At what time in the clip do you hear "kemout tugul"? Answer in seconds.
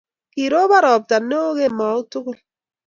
1.57-2.37